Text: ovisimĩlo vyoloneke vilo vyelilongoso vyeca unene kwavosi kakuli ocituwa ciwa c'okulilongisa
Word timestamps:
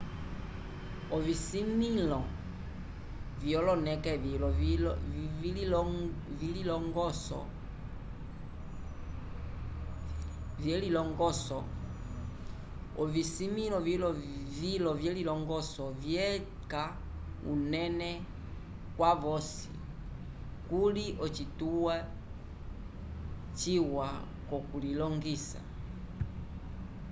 ovisimĩlo 1.15 2.19
vyoloneke 3.41 4.13
vilo 4.23 4.49
vyelilongoso 15.01 15.85
vyeca 16.03 16.83
unene 17.51 18.11
kwavosi 18.97 19.67
kakuli 19.75 21.05
ocituwa 21.25 21.95
ciwa 23.59 24.07
c'okulilongisa 24.47 25.59